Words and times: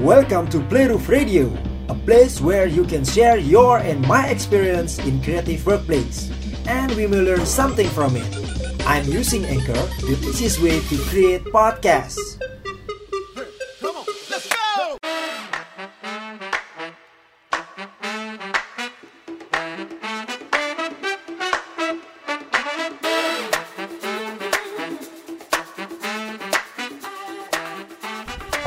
Welcome 0.00 0.46
to 0.50 0.58
Playroof 0.58 1.08
Radio, 1.08 1.50
a 1.88 1.94
place 1.94 2.40
where 2.40 2.68
you 2.68 2.84
can 2.84 3.04
share 3.04 3.36
your 3.36 3.78
and 3.78 4.00
my 4.06 4.28
experience 4.28 5.00
in 5.00 5.20
creative 5.20 5.66
workplace, 5.66 6.30
and 6.68 6.92
we 6.92 7.08
will 7.08 7.24
learn 7.24 7.44
something 7.44 7.88
from 7.88 8.14
it. 8.14 8.86
I'm 8.86 9.04
using 9.10 9.44
Anchor, 9.46 9.74
the 10.06 10.16
easiest 10.22 10.62
way 10.62 10.78
to 10.78 10.98
create 11.10 11.42
podcasts. 11.46 12.38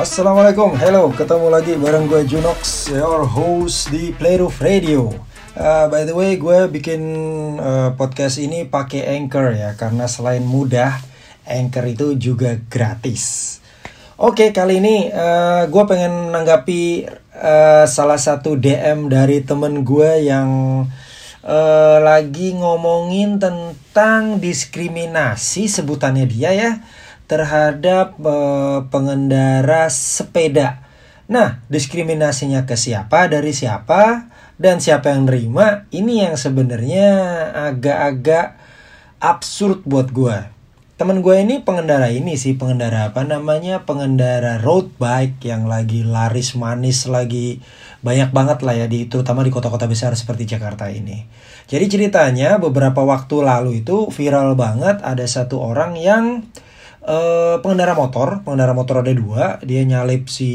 Assalamualaikum, 0.02 0.74
hello, 0.82 1.14
ketemu 1.14 1.54
lagi 1.54 1.78
bareng 1.78 2.10
gue 2.10 2.26
Junox, 2.26 2.90
your 2.90 3.22
host 3.22 3.94
di 3.94 4.10
Playroof 4.10 4.58
Radio. 4.58 5.14
Uh, 5.54 5.86
by 5.94 6.10
the 6.10 6.16
way, 6.18 6.42
gue 6.42 6.66
bikin 6.74 7.02
uh, 7.62 7.94
podcast 7.94 8.42
ini 8.42 8.66
pakai 8.66 9.06
Anchor 9.22 9.54
ya, 9.54 9.78
karena 9.78 10.10
selain 10.10 10.42
mudah, 10.42 10.98
Anchor 11.46 11.86
itu 11.86 12.18
juga 12.18 12.58
gratis. 12.66 13.62
Oke, 14.18 14.50
kali 14.50 14.82
ini 14.82 15.14
uh, 15.14 15.70
gue 15.70 15.84
pengen 15.86 16.34
menanggapi 16.34 17.06
uh, 17.38 17.86
salah 17.86 18.18
satu 18.18 18.58
DM 18.58 19.06
dari 19.06 19.46
temen 19.46 19.86
gue 19.86 20.26
yang 20.26 20.50
uh, 21.46 21.98
lagi 22.02 22.58
ngomongin 22.58 23.38
tentang 23.38 24.42
diskriminasi 24.42 25.70
sebutannya 25.70 26.26
dia 26.26 26.58
ya 26.58 26.72
terhadap 27.32 28.20
uh, 28.20 28.84
pengendara 28.92 29.88
sepeda. 29.88 30.84
Nah, 31.32 31.64
diskriminasinya 31.72 32.68
ke 32.68 32.76
siapa, 32.76 33.32
dari 33.32 33.56
siapa, 33.56 34.28
dan 34.60 34.84
siapa 34.84 35.16
yang 35.16 35.32
nerima, 35.32 35.88
ini 35.96 36.28
yang 36.28 36.36
sebenarnya 36.36 37.08
agak-agak 37.72 38.60
absurd 39.24 39.88
buat 39.88 40.12
gue. 40.12 40.60
Temen 41.00 41.24
gue 41.24 41.34
ini 41.40 41.64
pengendara 41.64 42.12
ini 42.12 42.36
sih, 42.36 42.60
pengendara 42.60 43.10
apa 43.10 43.24
namanya, 43.24 43.88
pengendara 43.88 44.60
road 44.60 44.92
bike 45.00 45.40
yang 45.48 45.72
lagi 45.72 46.04
laris 46.04 46.54
manis, 46.54 47.08
lagi 47.08 47.64
banyak 48.04 48.30
banget 48.36 48.60
lah 48.62 48.76
ya, 48.76 48.86
di, 48.92 49.08
terutama 49.08 49.42
di 49.42 49.56
kota-kota 49.56 49.88
besar 49.88 50.14
seperti 50.20 50.46
Jakarta 50.52 50.92
ini. 50.92 51.26
Jadi 51.72 51.86
ceritanya 51.88 52.60
beberapa 52.60 53.08
waktu 53.08 53.40
lalu 53.40 53.88
itu 53.88 54.12
viral 54.12 54.60
banget 54.60 55.00
ada 55.00 55.24
satu 55.24 55.64
orang 55.64 55.96
yang 55.96 56.44
uh, 57.06 57.58
pengendara 57.62 57.98
motor, 57.98 58.46
pengendara 58.46 58.74
motor 58.78 59.02
ada 59.02 59.14
dua, 59.14 59.58
dia 59.66 59.82
nyalip 59.86 60.30
si 60.30 60.52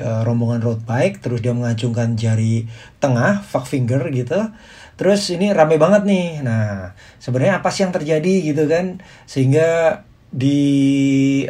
uh, 0.00 0.24
rombongan 0.24 0.60
road 0.64 0.80
bike, 0.84 1.20
terus 1.20 1.44
dia 1.44 1.52
mengacungkan 1.52 2.16
jari 2.16 2.68
tengah, 3.00 3.44
fuck 3.44 3.68
finger 3.68 4.08
gitu. 4.12 4.50
Terus 4.96 5.32
ini 5.32 5.52
rame 5.56 5.80
banget 5.80 6.04
nih. 6.04 6.44
Nah, 6.44 6.92
sebenarnya 7.16 7.64
apa 7.64 7.72
sih 7.72 7.88
yang 7.88 7.94
terjadi 7.96 8.34
gitu 8.52 8.68
kan? 8.68 9.00
Sehingga 9.24 10.02
di 10.30 10.62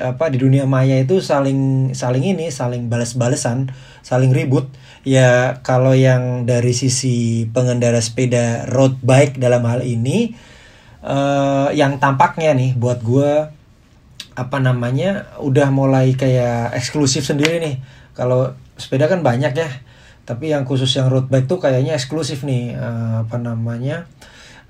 apa 0.01 0.33
di 0.33 0.41
dunia 0.41 0.65
maya 0.65 0.97
itu 0.97 1.21
saling 1.21 1.93
saling 1.93 2.25
ini 2.25 2.48
saling 2.48 2.89
balas-balesan 2.89 3.69
saling 4.01 4.33
ribut 4.33 4.73
ya 5.05 5.61
kalau 5.61 5.93
yang 5.93 6.48
dari 6.48 6.73
sisi 6.73 7.45
pengendara 7.53 8.01
sepeda 8.01 8.65
road 8.73 8.97
bike 9.05 9.37
dalam 9.37 9.69
hal 9.69 9.84
ini 9.84 10.33
uh, 11.05 11.69
yang 11.77 12.01
tampaknya 12.01 12.56
nih 12.56 12.73
buat 12.81 13.05
gue 13.05 13.59
apa 14.34 14.59
namanya 14.62 15.31
udah 15.42 15.69
mulai 15.75 16.14
kayak 16.14 16.75
eksklusif 16.77 17.27
sendiri 17.27 17.59
nih. 17.62 17.77
Kalau 18.14 18.55
sepeda 18.81 19.06
kan 19.06 19.20
banyak 19.20 19.53
ya 19.55 19.70
tapi 20.31 20.55
yang 20.55 20.62
khusus 20.62 20.95
yang 20.95 21.11
road 21.11 21.27
bike 21.27 21.50
tuh 21.50 21.59
kayaknya 21.59 21.98
eksklusif 21.98 22.47
nih 22.47 22.78
uh, 22.78 23.27
apa 23.27 23.34
namanya 23.42 24.06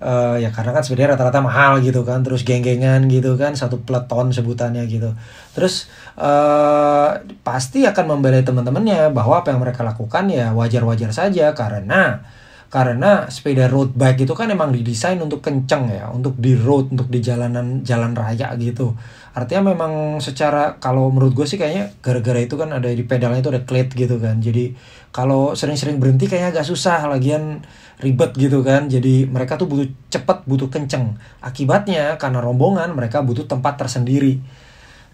uh, 0.00 0.40
ya 0.40 0.48
karena 0.48 0.72
kan 0.72 0.80
sepeda 0.80 1.12
rata-rata 1.12 1.44
mahal 1.44 1.84
gitu 1.84 2.00
kan 2.02 2.24
terus 2.24 2.42
geng-gengan 2.42 3.04
gitu 3.12 3.36
kan 3.36 3.52
satu 3.52 3.84
peleton 3.84 4.32
sebutannya 4.32 4.88
gitu. 4.88 5.12
Terus 5.52 5.92
uh, 6.16 7.20
pasti 7.44 7.84
akan 7.84 8.16
membela 8.16 8.40
teman-temannya 8.40 9.12
bahwa 9.12 9.44
apa 9.44 9.52
yang 9.52 9.60
mereka 9.60 9.84
lakukan 9.84 10.32
ya 10.32 10.56
wajar-wajar 10.56 11.12
saja 11.12 11.52
karena 11.52 12.24
karena 12.70 13.26
sepeda 13.26 13.66
road 13.66 13.98
bike 13.98 14.22
itu 14.22 14.34
kan 14.38 14.46
emang 14.46 14.70
didesain 14.70 15.18
untuk 15.18 15.42
kenceng 15.42 15.90
ya 15.90 16.06
untuk 16.06 16.38
di 16.38 16.54
road 16.54 16.94
untuk 16.94 17.10
di 17.10 17.18
jalanan 17.18 17.82
jalan 17.82 18.14
raya 18.14 18.54
gitu. 18.62 18.94
Artinya 19.34 19.74
memang 19.74 20.22
secara 20.22 20.78
kalau 20.78 21.10
menurut 21.10 21.34
gue 21.34 21.46
sih 21.50 21.58
kayaknya 21.58 21.90
gara-gara 21.98 22.38
itu 22.38 22.54
kan 22.54 22.70
ada 22.70 22.86
di 22.86 23.02
pedalnya 23.02 23.42
itu 23.42 23.50
ada 23.50 23.66
klep 23.66 23.90
gitu 23.98 24.22
kan. 24.22 24.38
Jadi 24.38 24.78
kalau 25.10 25.58
sering-sering 25.58 25.98
berhenti 25.98 26.30
kayaknya 26.30 26.62
agak 26.62 26.66
susah 26.70 27.10
lagian 27.10 27.66
ribet 27.98 28.38
gitu 28.38 28.62
kan. 28.62 28.86
Jadi 28.86 29.26
mereka 29.26 29.58
tuh 29.58 29.66
butuh 29.66 29.90
cepet 30.06 30.46
butuh 30.46 30.70
kenceng. 30.70 31.18
Akibatnya 31.42 32.22
karena 32.22 32.38
rombongan 32.38 32.94
mereka 32.94 33.18
butuh 33.18 33.50
tempat 33.50 33.82
tersendiri. 33.82 34.38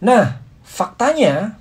Nah 0.05 0.45
faktanya 0.61 1.56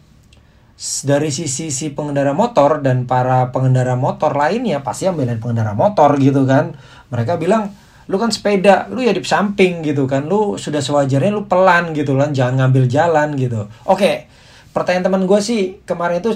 dari 0.76 1.32
sisi 1.32 1.72
si 1.72 1.96
pengendara 1.96 2.36
motor 2.36 2.84
dan 2.84 3.08
para 3.08 3.48
pengendara 3.56 3.96
motor 3.96 4.36
lainnya 4.36 4.84
pasti 4.84 5.08
ambilin 5.08 5.40
pengendara 5.40 5.72
motor 5.72 6.20
gitu 6.20 6.44
kan. 6.44 6.76
Mereka 7.08 7.40
bilang 7.40 7.72
lu 8.06 8.20
kan 8.20 8.30
sepeda 8.30 8.92
lu 8.92 9.00
ya 9.00 9.16
di 9.16 9.24
samping 9.24 9.80
gitu 9.88 10.04
kan. 10.04 10.28
Lu 10.28 10.60
sudah 10.60 10.84
sewajarnya 10.84 11.32
lu 11.32 11.48
pelan 11.48 11.96
gitu 11.96 12.20
kan 12.20 12.36
jangan 12.36 12.68
ngambil 12.68 12.92
jalan 12.92 13.40
gitu. 13.40 13.72
Oke 13.88 14.28
pertanyaan 14.76 15.08
teman 15.08 15.24
gue 15.24 15.40
sih 15.40 15.80
kemarin 15.88 16.20
itu 16.20 16.36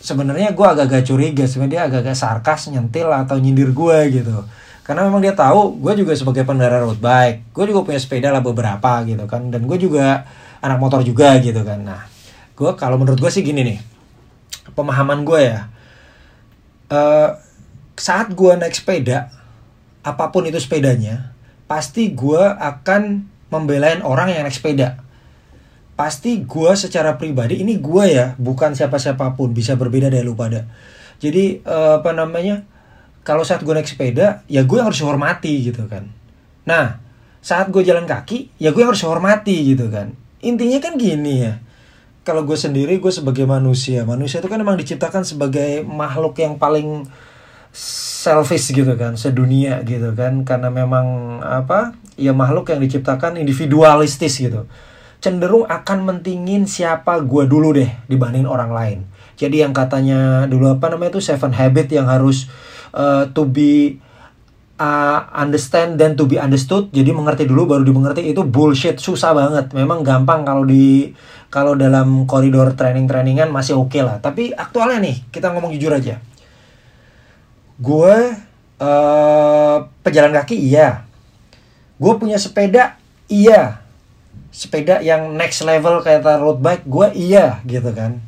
sebenarnya 0.00 0.56
gue 0.56 0.64
agak-agak 0.64 1.04
curiga 1.04 1.44
sebenarnya 1.44 1.72
dia 1.76 1.82
agak-agak 1.84 2.16
sarkas 2.16 2.72
nyentil 2.72 3.12
atau 3.12 3.36
nyindir 3.36 3.76
gue 3.76 3.98
gitu. 4.16 4.48
Karena 4.80 5.04
memang 5.04 5.20
dia 5.20 5.36
tahu 5.36 5.76
gue 5.76 5.92
juga 6.00 6.16
sebagai 6.16 6.48
pengendara 6.48 6.80
road 6.80 7.04
bike 7.04 7.52
gue 7.52 7.64
juga 7.68 7.80
punya 7.84 8.00
sepeda 8.00 8.32
lah 8.32 8.40
beberapa 8.40 9.04
gitu 9.04 9.28
kan. 9.28 9.52
Dan 9.52 9.68
gue 9.68 9.76
juga 9.76 10.24
anak 10.64 10.80
motor 10.80 11.04
juga 11.04 11.36
gitu 11.36 11.60
kan. 11.60 11.84
Nah 11.84 12.13
gue 12.54 12.70
kalau 12.78 12.96
menurut 12.96 13.18
gue 13.18 13.30
sih 13.30 13.42
gini 13.42 13.62
nih 13.66 13.78
pemahaman 14.72 15.26
gue 15.26 15.40
ya. 15.42 15.60
Uh, 16.88 17.34
saat 17.94 18.30
gue 18.34 18.52
naik 18.58 18.74
sepeda 18.74 19.30
apa 20.04 20.28
pun 20.28 20.44
itu 20.44 20.60
sepedanya 20.60 21.32
pasti 21.64 22.12
gue 22.12 22.42
akan 22.42 23.24
membelain 23.48 24.02
orang 24.02 24.30
yang 24.30 24.44
naik 24.44 24.54
sepeda. 24.54 25.00
Pasti 25.94 26.42
gue 26.42 26.72
secara 26.74 27.14
pribadi 27.14 27.62
ini 27.62 27.78
gue 27.78 28.04
ya 28.10 28.34
bukan 28.38 28.74
siapa 28.74 28.98
siapa 28.98 29.38
pun 29.38 29.54
bisa 29.54 29.78
berbeda 29.78 30.10
dari 30.10 30.26
lu 30.26 30.34
pada. 30.34 30.66
Jadi 31.22 31.62
uh, 31.62 32.02
apa 32.02 32.10
namanya 32.10 32.66
kalau 33.22 33.46
saat 33.46 33.62
gue 33.62 33.72
naik 33.72 33.88
sepeda 33.88 34.42
ya 34.50 34.62
gue 34.66 34.78
harus 34.78 35.00
hormati 35.02 35.70
gitu 35.70 35.86
kan. 35.86 36.10
Nah 36.66 36.98
saat 37.44 37.70
gue 37.70 37.82
jalan 37.82 38.04
kaki 38.04 38.56
ya 38.58 38.74
gue 38.74 38.84
harus 38.84 39.02
hormati 39.06 39.74
gitu 39.74 39.88
kan. 39.88 40.12
Intinya 40.44 40.78
kan 40.82 41.00
gini 41.00 41.34
ya 41.46 41.54
kalau 42.24 42.48
gue 42.48 42.56
sendiri 42.56 42.96
gue 42.98 43.12
sebagai 43.12 43.44
manusia 43.44 44.02
manusia 44.08 44.40
itu 44.40 44.48
kan 44.48 44.56
emang 44.56 44.80
diciptakan 44.80 45.22
sebagai 45.22 45.84
makhluk 45.84 46.40
yang 46.40 46.56
paling 46.56 47.04
selfish 47.74 48.70
gitu 48.70 48.94
kan 48.96 49.18
sedunia 49.20 49.84
gitu 49.84 50.14
kan. 50.16 50.42
Karena 50.48 50.72
memang 50.72 51.38
apa 51.44 51.92
ya 52.16 52.32
makhluk 52.32 52.72
yang 52.72 52.80
diciptakan 52.80 53.36
individualistis 53.36 54.40
gitu. 54.40 54.64
Cenderung 55.20 55.68
akan 55.68 56.04
mentingin 56.04 56.68
siapa 56.68 57.20
gue 57.20 57.44
dulu 57.44 57.76
deh 57.76 57.90
dibanding 58.08 58.48
orang 58.48 58.70
lain. 58.72 58.98
Jadi 59.34 59.66
yang 59.66 59.74
katanya 59.74 60.46
dulu 60.46 60.78
apa 60.78 60.94
namanya 60.94 61.18
itu 61.18 61.22
seven 61.24 61.50
habit 61.50 61.90
yang 61.90 62.06
harus 62.06 62.46
uh, 62.94 63.26
to 63.34 63.42
be 63.44 63.98
uh, 64.78 65.18
understand 65.34 65.96
dan 66.00 66.18
to 66.18 66.26
be 66.26 66.40
understood 66.40 66.90
jadi 66.90 67.14
mengerti 67.14 67.46
dulu 67.46 67.76
baru 67.76 67.82
dimengerti 67.86 68.30
itu 68.30 68.42
bullshit 68.42 68.98
susah 68.98 69.34
banget 69.34 69.70
memang 69.74 70.02
gampang 70.02 70.42
kalau 70.42 70.64
di 70.66 71.14
kalau 71.54 71.78
dalam 71.78 72.26
koridor 72.26 72.74
training-trainingan 72.74 73.46
masih 73.46 73.78
oke 73.78 73.94
okay 73.94 74.02
lah. 74.02 74.18
Tapi 74.18 74.50
aktualnya 74.50 74.98
nih, 74.98 75.22
kita 75.30 75.54
ngomong 75.54 75.70
jujur 75.78 75.94
aja. 75.94 76.18
Gue 77.78 78.34
uh, 78.82 79.76
pejalan 80.02 80.34
kaki 80.34 80.58
iya. 80.58 81.06
Gue 82.02 82.18
punya 82.18 82.42
sepeda 82.42 82.98
iya. 83.30 83.86
Sepeda 84.50 84.98
yang 84.98 85.38
next 85.38 85.62
level 85.62 86.02
kayak 86.02 86.26
road 86.42 86.58
bike 86.58 86.90
gue 86.90 87.14
iya 87.14 87.62
gitu 87.70 87.94
kan. 87.94 88.18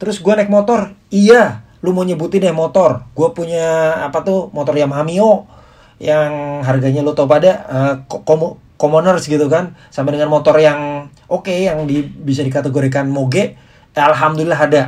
Terus 0.00 0.16
gue 0.24 0.32
naik 0.32 0.48
motor 0.48 0.96
iya. 1.12 1.60
Lu 1.84 1.92
mau 1.92 2.08
nyebutin 2.08 2.48
deh 2.48 2.56
motor. 2.56 3.04
Gue 3.12 3.28
punya 3.36 4.00
apa 4.08 4.24
tuh 4.24 4.48
motor 4.56 4.72
Yamaha 4.72 5.04
Mio 5.04 5.44
yang 6.00 6.64
harganya 6.64 7.04
lo 7.04 7.12
tau 7.12 7.28
pada 7.28 7.68
uh, 7.68 7.94
commoners 8.80 9.28
gitu 9.28 9.46
kan. 9.52 9.76
Sampai 9.92 10.16
dengan 10.16 10.32
motor 10.32 10.56
yang 10.56 11.12
oke 11.28 11.46
okay, 11.46 11.68
yang 11.68 11.84
di, 11.84 12.00
bisa 12.02 12.40
dikategorikan 12.40 13.06
moge 13.06 13.54
alhamdulillah 13.92 14.56
ada. 14.56 14.82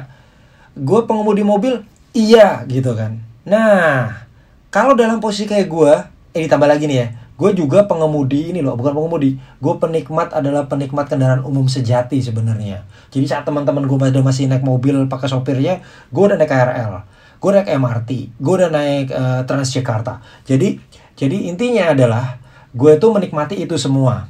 Gue 0.73 1.05
pengemudi 1.05 1.45
mobil 1.45 1.85
iya 2.17 2.65
gitu 2.65 2.97
kan. 2.97 3.21
Nah 3.45 4.25
kalau 4.73 4.97
dalam 4.97 5.21
posisi 5.21 5.45
kayak 5.45 5.69
gue 5.69 5.93
eh 6.33 6.49
ditambah 6.49 6.65
lagi 6.65 6.89
nih 6.89 6.99
ya 6.99 7.09
gue 7.33 7.59
juga 7.59 7.91
pengemudi 7.91 8.55
ini 8.57 8.65
loh 8.65 8.73
bukan 8.73 8.97
pengemudi. 8.97 9.37
Gue 9.61 9.77
penikmat 9.77 10.33
adalah 10.33 10.65
penikmat 10.65 11.13
kendaraan 11.13 11.45
umum 11.45 11.69
sejati 11.69 12.25
sebenarnya. 12.25 12.89
Jadi 13.13 13.29
saat 13.29 13.45
teman-teman 13.45 13.85
gue 13.85 13.99
masih 14.25 14.49
naik 14.49 14.65
mobil 14.65 15.05
pakai 15.13 15.29
sopirnya 15.29 15.85
gue 16.09 16.23
udah 16.25 16.41
naik 16.41 16.49
KRL 16.49 17.13
gue 17.43 17.51
naik 17.51 17.75
MRT 17.75 18.11
gue 18.39 18.55
udah 18.55 18.71
naik 18.71 19.11
uh, 19.11 19.43
Transjakarta. 19.43 20.23
Jadi 20.47 20.79
jadi 21.19 21.49
intinya 21.53 21.93
adalah 21.93 22.41
gue 22.73 22.93
tuh 22.97 23.13
menikmati 23.13 23.61
itu 23.61 23.77
semua. 23.77 24.29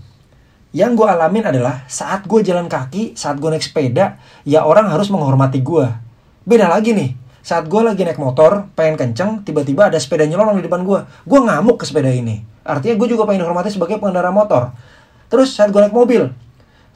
Yang 0.73 1.05
gue 1.05 1.07
alamin 1.07 1.45
adalah 1.47 1.85
saat 1.85 2.25
gue 2.25 2.41
jalan 2.41 2.65
kaki 2.67 3.13
saat 3.13 3.37
gue 3.37 3.49
naik 3.53 3.61
sepeda 3.61 4.17
ya 4.49 4.65
orang 4.65 4.89
harus 4.89 5.13
menghormati 5.13 5.61
gue 5.61 5.85
beda 6.49 6.67
lagi 6.67 6.97
nih 6.97 7.13
saat 7.45 7.69
gue 7.69 7.83
lagi 7.83 8.07
naik 8.07 8.17
motor 8.17 8.71
pengen 8.79 8.97
kenceng 8.97 9.45
tiba-tiba 9.45 9.91
ada 9.91 9.99
sepeda 9.99 10.25
nyelonong 10.25 10.63
di 10.63 10.65
depan 10.65 10.87
gue 10.87 11.05
gue 11.05 11.41
ngamuk 11.43 11.83
ke 11.83 11.85
sepeda 11.85 12.09
ini. 12.09 12.41
Artinya 12.63 12.95
gue 12.95 13.09
juga 13.11 13.27
pengen 13.27 13.43
dihormati 13.45 13.69
sebagai 13.75 13.99
pengendara 13.99 14.31
motor. 14.31 14.71
Terus 15.27 15.53
saat 15.53 15.75
gue 15.75 15.81
naik 15.83 15.93
mobil 15.93 16.31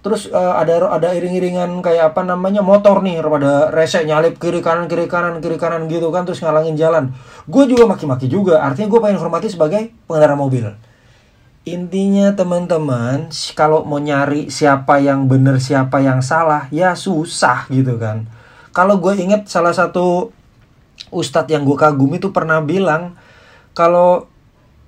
terus 0.06 0.30
uh, 0.30 0.54
ada 0.54 0.86
ada 0.86 1.10
iring-iringan 1.18 1.82
kayak 1.82 2.14
apa 2.14 2.22
namanya 2.22 2.62
motor 2.62 3.02
nih 3.02 3.18
pada 3.18 3.74
rese 3.74 4.06
nyalip 4.06 4.38
kiri 4.38 4.62
kanan 4.62 4.86
kiri 4.86 5.10
kanan 5.10 5.42
kiri 5.42 5.58
kanan 5.58 5.90
gitu 5.90 6.14
kan 6.14 6.22
terus 6.22 6.38
ngalangin 6.46 6.78
jalan. 6.78 7.10
Gue 7.50 7.66
juga 7.66 7.90
maki-maki 7.90 8.30
juga 8.30 8.62
artinya 8.62 8.86
gue 8.86 9.00
pengen 9.02 9.18
hormati 9.18 9.50
sebagai 9.50 9.90
pengendara 10.06 10.38
mobil. 10.38 10.70
Intinya 11.66 12.30
teman-teman 12.38 13.34
kalau 13.58 13.82
mau 13.82 13.98
nyari 13.98 14.46
siapa 14.46 15.02
yang 15.02 15.26
benar 15.26 15.58
siapa 15.58 15.98
yang 15.98 16.22
salah 16.22 16.70
ya 16.70 16.94
susah 16.94 17.66
gitu 17.66 17.98
kan. 17.98 18.30
Kalau 18.70 19.02
gue 19.02 19.18
inget 19.18 19.50
salah 19.50 19.74
satu 19.74 20.30
ustadz 21.10 21.50
yang 21.50 21.66
gue 21.66 21.74
kagum 21.74 22.14
itu 22.14 22.30
pernah 22.30 22.62
bilang 22.62 23.18
kalau 23.74 24.30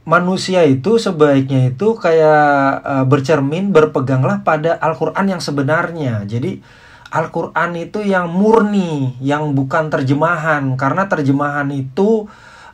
manusia 0.08 0.64
itu 0.64 0.96
sebaiknya 0.96 1.68
itu 1.76 1.92
kayak 2.00 2.80
uh, 2.80 3.04
bercermin 3.04 3.68
berpeganglah 3.76 4.40
pada 4.40 4.80
Al-Qur'an 4.80 5.28
yang 5.28 5.44
sebenarnya. 5.44 6.24
Jadi 6.24 6.64
Al-Qur'an 7.12 7.76
itu 7.76 8.00
yang 8.00 8.32
murni, 8.32 9.20
yang 9.20 9.52
bukan 9.52 9.92
terjemahan 9.92 10.80
karena 10.80 11.04
terjemahan 11.12 11.68
itu 11.76 12.24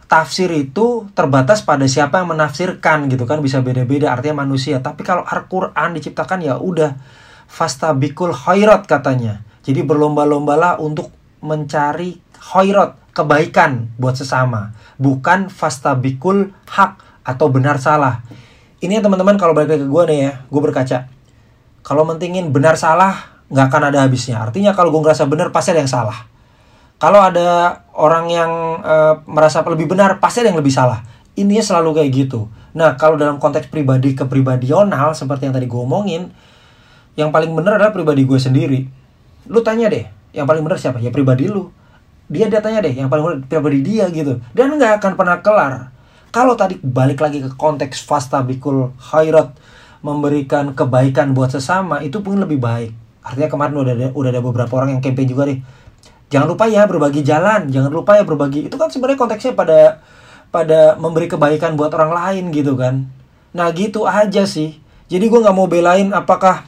tafsir 0.07 0.47
itu 0.55 1.11
terbatas 1.11 1.67
pada 1.67 1.91
siapa 1.91 2.23
yang 2.23 2.39
menafsirkan 2.39 3.11
gitu 3.11 3.27
kan 3.27 3.43
bisa 3.43 3.59
beda-beda 3.59 4.15
artinya 4.15 4.47
manusia. 4.47 4.79
Tapi 4.79 5.03
kalau 5.03 5.27
Al-Qur'an 5.27 5.91
diciptakan 5.99 6.39
ya 6.39 6.55
udah 6.55 6.95
fastabikul 7.51 8.31
khairat 8.31 8.87
katanya. 8.87 9.43
Jadi 9.67 9.83
berlomba-lombalah 9.83 10.79
untuk 10.79 11.11
mencari 11.43 12.15
khairat, 12.39 13.11
kebaikan 13.11 13.91
buat 13.99 14.15
sesama, 14.15 14.71
bukan 15.03 15.51
fastabikul 15.51 16.55
hak 16.71 17.14
atau 17.25 17.49
benar 17.49 17.81
salah. 17.81 18.21
Ini 18.85 19.01
ya 19.01 19.03
teman-teman 19.03 19.41
kalau 19.41 19.57
balik 19.57 19.73
ke 19.73 19.77
gue 19.81 20.03
nih 20.13 20.19
ya, 20.29 20.33
gue 20.45 20.61
berkaca. 20.61 21.09
Kalau 21.81 22.05
mentingin 22.05 22.53
benar 22.53 22.77
salah, 22.77 23.41
nggak 23.49 23.73
akan 23.73 23.83
ada 23.89 24.05
habisnya. 24.05 24.45
Artinya 24.45 24.77
kalau 24.77 24.93
gue 24.93 25.01
ngerasa 25.01 25.25
benar, 25.25 25.49
pasti 25.49 25.73
ada 25.73 25.81
yang 25.81 25.89
salah. 25.89 26.29
Kalau 27.01 27.25
ada 27.25 27.81
orang 27.97 28.29
yang 28.29 28.53
uh, 28.85 29.25
merasa 29.25 29.65
lebih 29.65 29.89
benar, 29.89 30.21
pasti 30.21 30.45
ada 30.45 30.53
yang 30.53 30.61
lebih 30.61 30.73
salah. 30.73 31.01
Intinya 31.35 31.65
selalu 31.65 32.01
kayak 32.01 32.11
gitu. 32.13 32.47
Nah, 32.77 32.95
kalau 33.01 33.17
dalam 33.17 33.41
konteks 33.41 33.73
pribadi 33.73 34.13
kepribadional, 34.13 35.17
seperti 35.17 35.49
yang 35.49 35.55
tadi 35.57 35.65
gue 35.65 35.81
omongin, 35.81 36.31
yang 37.17 37.33
paling 37.33 37.51
benar 37.57 37.81
adalah 37.81 37.93
pribadi 37.93 38.29
gue 38.29 38.39
sendiri. 38.39 38.85
Lu 39.49 39.65
tanya 39.65 39.89
deh, 39.89 40.05
yang 40.37 40.45
paling 40.45 40.61
benar 40.61 40.77
siapa? 40.77 41.01
Ya 41.01 41.09
pribadi 41.09 41.49
lu. 41.49 41.73
Dia 42.29 42.49
dia 42.49 42.61
tanya 42.65 42.81
deh, 42.85 42.93
yang 42.97 43.09
paling 43.09 43.25
benar 43.25 43.39
pribadi 43.49 43.81
dia 43.81 44.09
gitu. 44.13 44.41
Dan 44.53 44.77
nggak 44.77 45.01
akan 45.01 45.13
pernah 45.17 45.41
kelar 45.41 45.95
kalau 46.35 46.59
tadi 46.59 46.83
balik 46.83 47.23
lagi 47.23 47.39
ke 47.39 47.55
konteks 47.55 48.03
fastabikul 48.03 48.91
khairat 48.99 49.55
memberikan 50.03 50.75
kebaikan 50.75 51.31
buat 51.31 51.55
sesama 51.55 52.03
itu 52.03 52.19
pun 52.27 52.43
lebih 52.43 52.59
baik. 52.59 52.91
Artinya 53.23 53.47
kemarin 53.47 53.75
udah 53.79 53.95
ada, 53.95 54.09
udah 54.11 54.31
ada 54.35 54.43
beberapa 54.43 54.73
orang 54.75 54.99
yang 54.99 55.01
campaign 55.01 55.31
juga 55.31 55.47
nih. 55.47 55.63
Jangan 56.35 56.47
lupa 56.51 56.67
ya 56.67 56.91
berbagi 56.91 57.23
jalan, 57.23 57.71
jangan 57.71 57.95
lupa 57.95 58.19
ya 58.19 58.27
berbagi. 58.27 58.67
Itu 58.67 58.75
kan 58.75 58.91
sebenarnya 58.91 59.19
konteksnya 59.23 59.55
pada 59.55 60.03
pada 60.51 60.99
memberi 60.99 61.31
kebaikan 61.31 61.79
buat 61.79 61.95
orang 61.95 62.11
lain 62.11 62.51
gitu 62.51 62.75
kan. 62.75 63.07
Nah 63.55 63.71
gitu 63.71 64.03
aja 64.03 64.43
sih. 64.43 64.83
Jadi 65.07 65.31
gue 65.31 65.39
nggak 65.39 65.55
mau 65.55 65.71
belain 65.71 66.11
apakah 66.11 66.67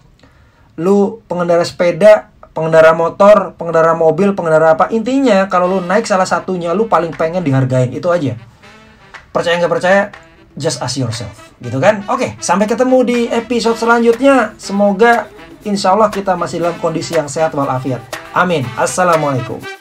lu 0.79 1.27
pengendara 1.27 1.67
sepeda, 1.67 2.31
pengendara 2.55 2.95
motor, 2.95 3.59
pengendara 3.59 3.99
mobil, 3.99 4.31
pengendara 4.31 4.79
apa. 4.79 4.95
Intinya 4.95 5.51
kalau 5.51 5.67
lu 5.67 5.79
naik 5.83 6.07
salah 6.07 6.25
satunya 6.25 6.71
lu 6.71 6.87
paling 6.87 7.11
pengen 7.19 7.43
dihargain. 7.43 7.91
Itu 7.91 8.15
aja 8.15 8.39
percaya 9.37 9.61
nggak 9.61 9.73
percaya 9.77 10.03
just 10.57 10.81
ask 10.81 10.97
yourself 10.97 11.53
gitu 11.61 11.77
kan? 11.77 12.01
Oke 12.09 12.41
sampai 12.41 12.65
ketemu 12.65 12.99
di 13.05 13.19
episode 13.29 13.77
selanjutnya. 13.77 14.57
Semoga 14.57 15.29
insya 15.69 15.93
Allah 15.93 16.09
kita 16.09 16.33
masih 16.33 16.65
dalam 16.65 16.81
kondisi 16.81 17.13
yang 17.13 17.29
sehat 17.29 17.53
walafiat. 17.53 18.01
Amin. 18.33 18.65
Assalamualaikum 18.81 19.76